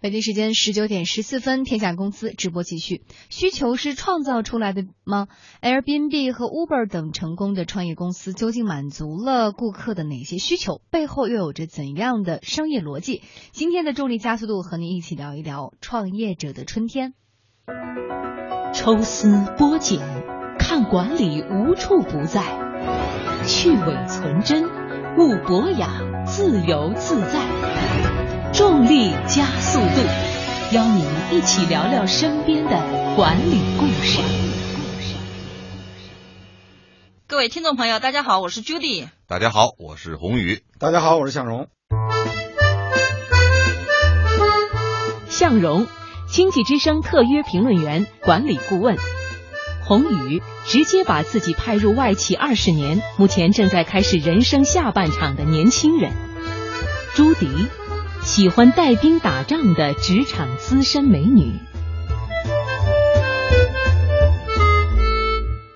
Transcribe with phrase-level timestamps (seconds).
[0.00, 3.02] 北京时间十九点十四分，天下公司直播继续。
[3.30, 5.26] 需求是创造出来的吗
[5.60, 10.80] ？Airbnb 和 Uber 等成功的创业公司究竟满足了顾客的哪些需求？
[10.92, 13.22] 背后又有着怎样的商业逻辑？
[13.50, 17.14] 今天的重力加速度和您一起聊一聊创业者的春天。
[18.72, 19.28] 抽丝
[19.58, 19.98] 剥茧，
[20.60, 22.42] 看管理无处不在；
[23.48, 24.62] 去伪存真，
[25.18, 28.17] 悟博雅，自由自在。
[28.58, 32.70] 重力加速度，邀您一起聊聊身边的
[33.14, 34.18] 管理故事。
[37.28, 39.06] 各位听众朋友，大家好，我是 Judy。
[39.28, 40.64] 大家好，我是宏宇。
[40.80, 41.68] 大家好，我是向荣。
[45.28, 45.86] 向荣，
[46.28, 48.96] 经济之声特约评论员、管理顾问。
[49.84, 56.10] 宏宇，直接把自己派入外企二十年，目前正在开始人生下半场的年轻人。
[57.14, 57.46] 朱迪。
[58.22, 61.58] 喜欢带兵打仗的职场资深美女。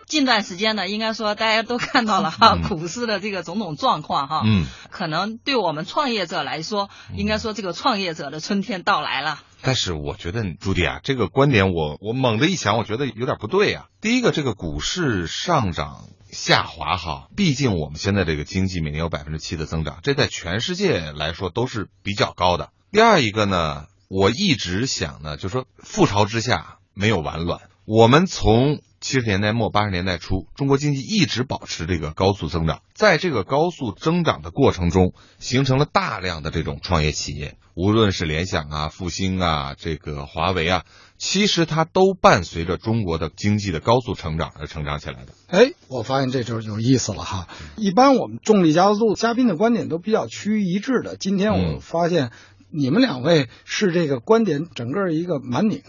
[0.06, 9.40] 近段时间呢，应该说大家都看到了哈，股市的这个种种状况哈，嗯，可能对我们创业者来说，应该说这个创业者的春天到来了。
[9.62, 13.86] 但是我觉得朱迪啊，这个观点我我猛的一想，我觉得有点不对啊。
[14.00, 16.04] 第一个，这个股市上涨。
[16.32, 22.70] 下滑哈，毕竟我们现在这个经济每年有百分之七的增长，这在全世界来说都是比较高的。
[22.90, 27.60] 第二一个呢，我一直想呢，就说覆巢之下没有完卵。
[27.84, 37.56] 我们从七十年代末八十年代初，中国经济一直保持这个高速增长，在这个高速增长的过程中，形成了大量的这种创业企业。
[37.74, 40.84] 无论是联想啊、复兴啊、这个华为啊，
[41.16, 45.32] 其实它都伴随着中国的经济的高速成长而成长起来的。
[45.48, 47.48] 哎，我发现这就有意思了哈。
[47.76, 52.30] 一般我们重力加速度嘉宾的观点都比较趋于一致的，今天我发现
[52.72, 55.82] 你们两位是这个观点整个一个满拧。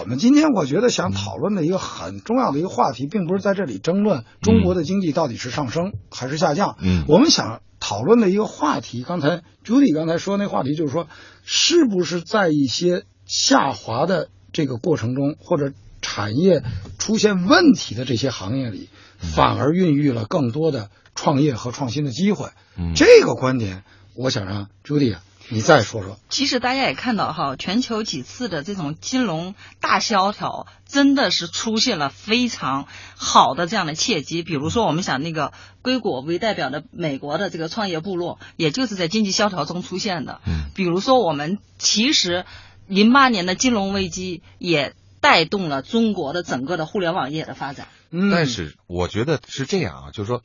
[0.00, 6.76] 我们今天我觉得想讨论的一个很重要的一个话题，并不是在这里争论中国的经济到底是上升还是下降。
[6.80, 7.60] 嗯，我们想。
[7.84, 11.08] 讨论的一个话题，刚才朱迪刚才说那话题就是说，
[11.42, 16.62] 是不是在一些下滑的这个过程中，或者产业
[17.00, 22.50] 出现问题的这些行业里，反而孕育了更多的创业和创新的机会？
[22.78, 23.82] 嗯这个观点，
[24.14, 25.20] 我想让朱迪啊。
[25.52, 32.86] 你再说说，其实大家也看到哈，全球几次的这种金融大萧条，真的是出现了非常
[33.16, 34.42] 好的这样的契机。
[34.42, 35.52] 比如说，我们想那个
[35.82, 40.40] 硅谷为代表的美国的这个创业部落，也就是在经济萧条中出现的。
[40.46, 42.46] 嗯，比如说我们其实
[42.86, 47.88] 零八年的金融危机也带动了中国的整个的互联网业的发展。
[48.10, 50.42] 嗯，但是我觉得是这样啊，就是说，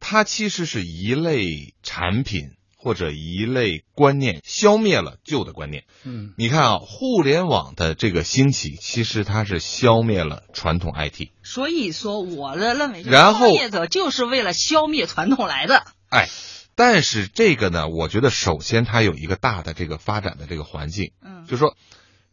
[0.00, 2.50] 它其实是一类产品。
[2.82, 5.84] 或者一类观念消灭了旧的观念。
[6.02, 11.28] 嗯，你看啊，互联网的这个兴起，其实它是消灭了传统 IT。
[11.42, 15.84] 所以说，我的认为，然后创业者就是为了消灭传统来的。
[16.08, 16.30] 哎，
[16.74, 21.12] 但是这个呢，我觉得首先它有一个大的这个发展的这个环境。
[21.22, 21.76] 嗯，就是说，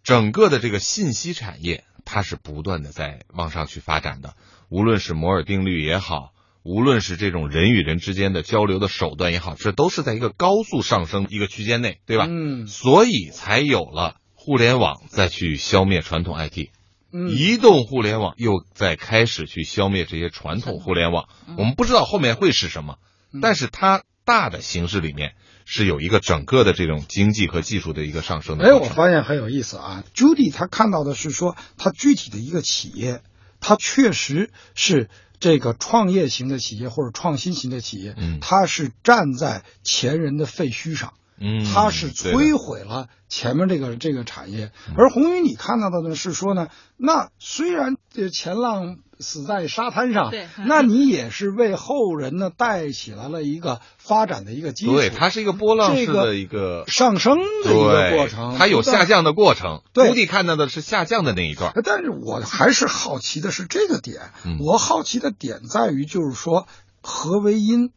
[0.01, 4.35] 整个的这个信息产业，它是不断的在往上去发展的，
[4.69, 6.31] 无论是摩尔定律也好。
[6.67, 12.25] 无论是这种人与人之间的交流的手段也好，这都是在一个高速上升一个区间内，对吧？
[12.27, 16.67] 嗯，所以才有了互联网再去消灭传统 IT，
[17.13, 21.29] 嗯，移动互联网又在开始去消灭这些传统互联网。
[21.57, 22.97] 我们不知道后面会是什么，
[23.41, 28.65] 但是它大的形式里面是有一个整个的这种经济和技术的一个上升的。
[28.65, 33.21] 哎，我发现很有意思啊，Judy 他看到的是说，他具体的一个企业，
[33.61, 35.09] 他确实是。
[35.39, 44.71] 这个创业型的企业或者创新型的企业，嗯，它是站在前人的废墟上，嗯，它是摧毁了前面这个这个产业。
[44.97, 46.67] 而红宇，你看到的呢是说呢，
[46.97, 48.97] 那虽然这前浪。
[49.19, 54.91] 死在沙滩上，对，那你也是为后人呢带起来了一个发展的一个基础。
[54.91, 59.81] 对，它是一个波浪式的一个上升的一个过程，它有下降的过程。
[59.91, 61.73] 对，朱棣看到的是下降的那一段。
[61.83, 64.21] 但是我还是好奇的是这个点，
[64.59, 66.67] 我好奇的点在于，就是说
[67.01, 67.89] 何为因，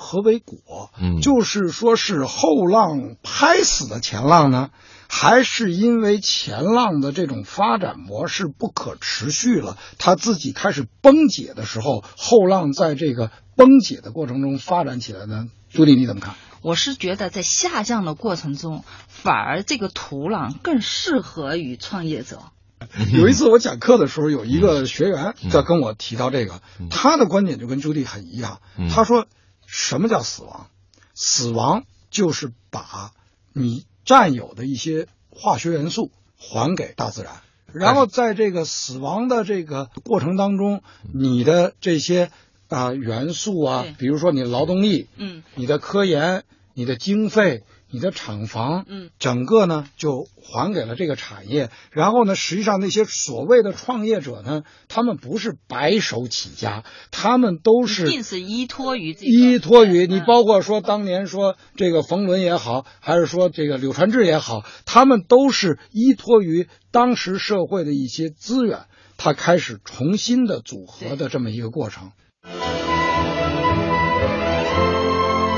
[0.00, 0.90] 何为果？
[1.00, 4.70] 嗯，就是说是后浪拍死的前浪呢？
[5.08, 15.46] 还是因为前浪的这种发展模式不可持续了，它自己开始崩解的时候，后浪在这个崩解的过程中发展起来呢？
[15.70, 16.34] 朱迪你怎么看？
[16.60, 22.40] 我是觉得在下降的过程中，反而这个土壤更适合于创业者。
[23.12, 26.60] 有一次我讲课的时候，有一个学员在跟我提到这个，
[26.90, 28.60] 他的观点就跟朱迪很一样。
[28.94, 29.26] 他说
[29.68, 30.68] ：“什么叫死亡？
[31.14, 33.12] 死亡就是把
[33.52, 37.42] 你。”占有的一些化学元素还给大自然。
[37.74, 40.82] 然后在这个死亡的这个过程当中，
[41.12, 42.30] 你的这些
[42.68, 51.70] 啊、元素啊，比如说你的劳动力、嗯你的科研、你的经费、你的厂房，嗯，整个呢就还给了这个产业。
[51.90, 68.80] 然后呢，实际上那些所谓的创业者呢，他们不是白手起家，他们都是一定是依托于自己依托于你，嗯包括说当年说这个冯仑也好，还是说这个柳传志也好，他们都是依托于当时社会的一些资源，
[69.16, 72.12] 他开始重新的组合的这么一个过程。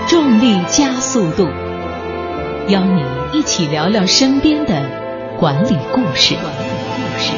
[0.08, 1.44] 重力加速度，
[2.70, 3.02] 邀你
[3.37, 6.37] 一起聊聊身边的管理故事。
[6.37, 7.32] 管理故事。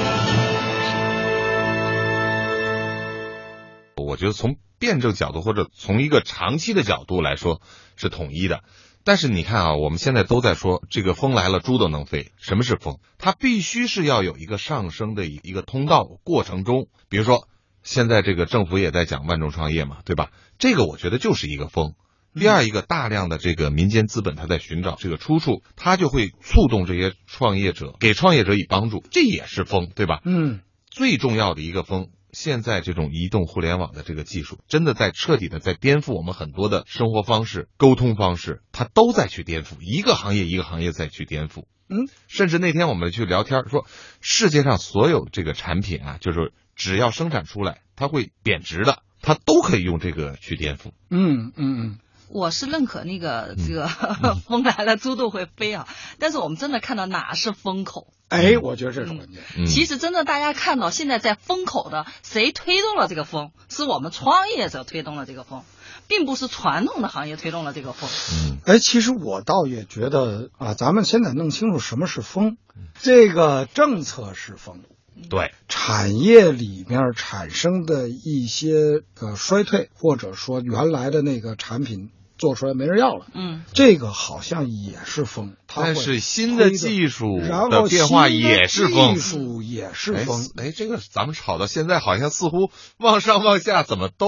[3.97, 7.63] 我觉得从辩证角度或者从一个长期的角度来说
[7.97, 8.63] 是统一的。
[9.05, 12.33] 但是你看啊，我们现在都在说这个风来了，猪都能飞。
[12.37, 12.99] 什么是风？
[13.17, 17.49] 它必须是要有一个上升的一一个通道过程中，比如说
[17.83, 20.29] 现在这个政府也在讲万众创业嘛，对吧？
[20.59, 21.95] 这个我觉得就是一个风。
[22.35, 30.21] 第二一个，大量的这个民间资本，它在寻找这个出处，它就会触动这些创业者，给创业者以帮助，这也是风，对吧？
[30.25, 41.65] 嗯，最重要的一个风，现在这种移动互联网的这个技术，真的在彻底的在颠覆我们很多的生活方式、沟通方式，它都在去颠覆，一个行业一个行业在去颠覆。
[41.89, 43.87] 嗯，甚至那天我们去聊天说，
[44.23, 50.93] 世界上所有这个产品啊，就是只要生产出来，它会贬值的，它都可以用这个去颠覆。
[51.11, 51.99] 嗯嗯嗯，
[52.33, 53.87] 我是认可那个嗯这个
[54.49, 55.87] 风来了猪都会飞啊，
[56.19, 58.09] 但是我们真的看到哪是风口？
[58.29, 59.43] 哎，我觉得这是关键。
[59.59, 63.53] 嗯，其实真的大家看到现在在风口的，谁推动了这个风？
[63.69, 65.65] 是我们创业者推动了这个风，
[66.09, 68.09] 并不是传统的行业推动了这个风。
[68.33, 72.57] 嗯哎，其实我倒也觉得啊，咱们先得弄清楚什么是风，
[72.99, 74.81] 这个政策是风，
[75.29, 82.11] 对，产业里面产生的一些呃衰退，或者说原来的那个产品
[82.43, 85.55] 做出来没人要了，嗯，这个好像也是风。
[85.69, 89.21] 它但是新的技术然后的变化也是风技。
[89.21, 90.51] 术也是哎风。
[90.57, 94.27] 哎，这个咱们吵到现在，好像似乎往上往下怎么都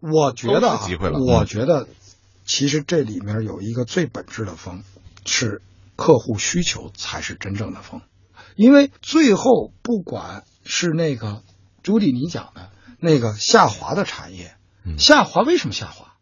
[0.00, 1.86] 我觉得啊机会了嗯我觉得
[2.46, 4.82] 其实这里面有一个最本质的风，
[5.26, 5.60] 是
[5.96, 8.00] 客户需求才是真正的风，
[8.56, 11.42] 因为最后不管是那个
[11.82, 14.54] 朱迪你讲的那个下滑的产业，
[14.86, 16.13] 嗯下滑为什么下滑？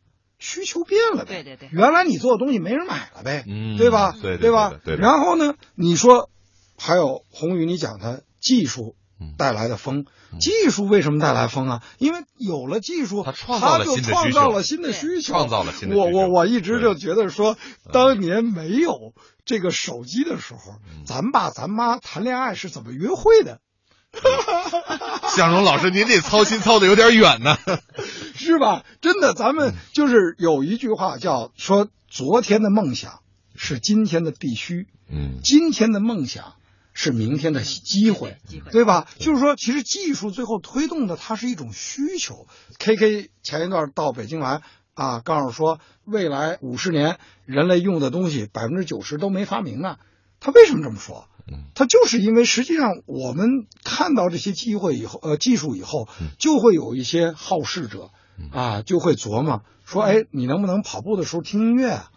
[0.43, 1.43] 需求变了呗。
[1.43, 4.13] 对对对原来你做的东西没人买了呗，嗯对吧？
[4.21, 4.97] 对对吧对对？
[4.97, 6.29] 对然后呢，你说
[6.77, 10.05] 还有宏宇，你讲的技术嗯带来的风，
[10.41, 11.83] 技术为什么带来风啊？
[11.99, 17.57] 因为有了技术，它创造了新的需求创造了新的需求，创造了新的我需求我我一直就觉得说，
[17.93, 23.61] 当年没有这个手机的时候，嗯咱爸咱妈谈恋爱是怎么约会的？
[25.35, 27.57] 向荣老师，您这操心操的有点远呢。
[28.37, 28.85] 是吧？
[29.01, 33.21] 真的，咱嗯们就是有一句话叫说，昨天的梦想
[33.55, 36.55] 是今天的必须，嗯今天的梦想
[36.93, 39.07] 是明天的机会，机会对吧？
[39.19, 42.47] 就是说，其实技术最后推动的它是一种需求。
[42.79, 44.63] K K 前一段到北京来
[44.95, 49.97] 啊，告诉说未来五十年人类用的东西百分之九十都没发明呢。
[50.41, 51.29] 他为什么这么说？
[51.49, 56.09] 嗯他就是因为实际上我们看到这些机会以后，呃，技术以后，
[56.39, 58.11] 就会有一些好事者
[58.51, 62.11] 啊，就会琢磨说，哎，你能不能跑步的时候听音乐啊？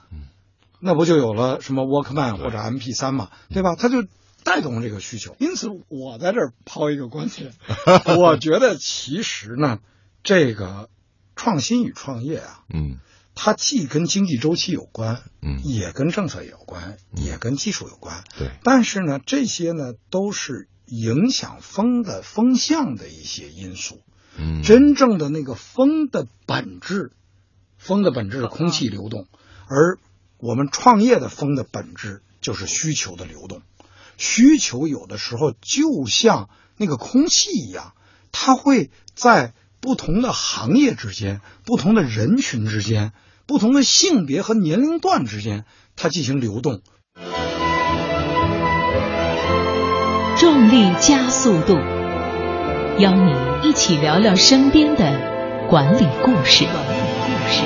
[0.79, 3.75] 那不就有了什么 Walkman 或者 MP 3嘛，对吧？
[3.75, 4.05] 他就
[4.43, 5.35] 带动这个需求。
[5.39, 7.53] 因此，我在这儿抛一个观点，
[8.19, 9.79] 我觉得其实呢，
[10.23, 10.89] 这个
[11.35, 12.97] 创新与创业啊，嗯
[13.33, 18.23] 它既跟经济周期有关，嗯也跟政策有关，也跟技术有关。
[18.37, 24.01] 对，但是呢，这些呢都是影响风的风向的一些因素。
[24.37, 27.11] 嗯真正的那个风的本质，
[27.77, 29.27] 风的本质是空气流动，
[29.67, 29.97] 而
[30.37, 33.61] 我们创业的风的本质就是需求的流动。
[34.17, 37.93] 需求有的时候就像那个空气一样，
[38.31, 43.13] 它会在不同的行业之间、不同的人群之间、
[43.45, 45.65] 不同的性别和年龄段之间，
[45.95, 46.81] 它进行流动。
[50.37, 51.77] 重力加速度，
[52.97, 56.63] 邀你一起聊聊身边的管理故事。
[56.63, 57.61] 管理故事。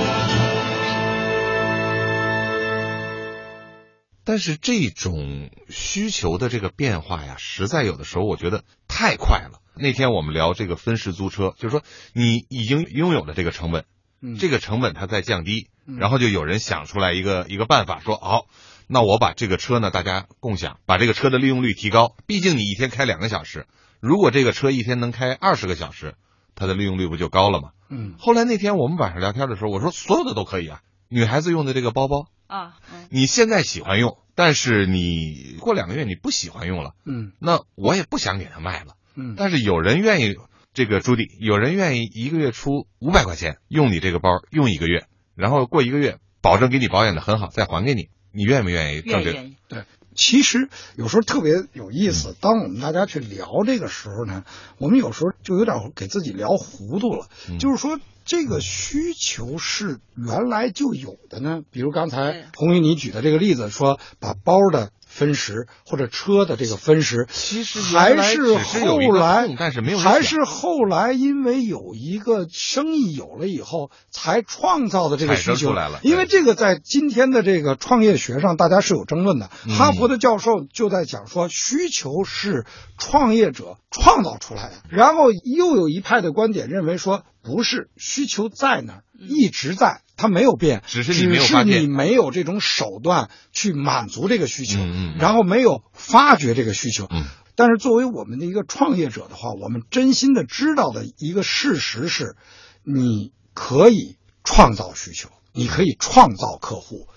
[4.23, 9.61] 但是这种需求的这个变化呀，实在有的时候我觉得太快了。
[9.75, 11.83] 那天我们聊这个分时租车，就是说
[12.13, 13.85] 你已经拥有了这个成本，
[14.23, 18.47] 嗯这个成本它在降低，嗯然后就有人想出来一个一个办法，说好、
[18.87, 22.15] 那我把这个车呢，大家共享，把这个车的利用率提高。
[22.25, 23.67] 毕竟你一天开两个小时，
[23.99, 26.15] 如果这个车一天能开二十个小时，
[26.55, 27.71] 它的利用率不就高了吗？
[27.89, 28.15] 嗯。
[28.17, 33.07] 后来那天我们晚上聊天的时候，我说所有的都可以啊，女孩子用的这个包包，啊，嗯。
[33.09, 37.33] 你现在喜欢用，但是你过两个月你不喜欢用了，嗯。
[37.39, 38.95] 那我也不想给它卖了。
[39.15, 40.35] 嗯，但是有人愿意，
[40.73, 49.01] 这个朱迪，有人愿意一个月出五百块钱用你这个包用一个月，然后过一个月保证给你保养的很好，再还给你，你愿不愿意？
[49.01, 49.85] 挣这个？
[50.19, 52.35] 其实有时候特别有意思。
[52.41, 54.43] 当我们大家去聊这个时候呢，
[54.77, 57.29] 我们有时候就有点给自己聊糊涂了。
[57.49, 61.61] 嗯就是说，这个需求是原来就有的呢。
[61.71, 79.49] 比如刚才红玉你举的这个例子，说把包的分时或者车的这个分时，其实还是后来，但是没有还是后来因为有一个生意有了以后，才创造的这个需求出来了因为这个在今天的这个创业学上，大家是有争论的。
[79.67, 82.65] 嗯哈佛的教授就在讲说，需求是
[82.97, 84.75] 创业者创造出来的。
[84.89, 87.23] 然后又有一派的观点认为说，
[87.55, 97.07] 不是，需求在那儿，一直在，它没有变，只是你没有发现只是你没有这种手段去满足这个需求，嗯嗯嗯然后没有发掘这个需求。
[97.09, 97.25] 嗯
[97.55, 102.37] 但是作为我们的一个创业者的话，我们真心的知道的一个事实是，
[102.85, 104.15] 你可以
[104.45, 107.09] 创造需求，你可以创造客户。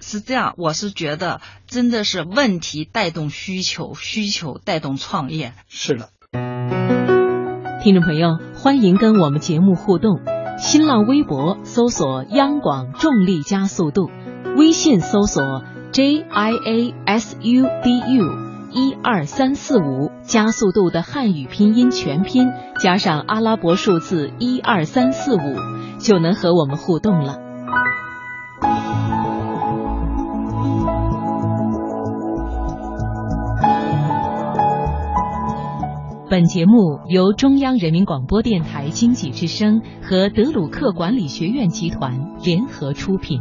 [0.00, 5.54] 是这样，我是觉得真的是问题带动需求，需求带动创业。
[5.68, 6.10] 是的，
[7.84, 10.18] 听众朋友，欢迎跟我们节目互动。
[10.56, 14.08] 新浪微博搜索“央广重力加速度”，
[14.56, 15.62] 微信搜索
[15.92, 18.24] “j i a s u d u”。
[18.72, 22.48] 一二三四五加速度的汉语拼音全拼
[22.80, 25.56] 加上阿拉伯数字一二三四五，
[25.98, 27.43] 就能和我们互动了。
[36.34, 43.40] 本节目由中央人民广播电台经济之声和德鲁克管理学院集团联合出品。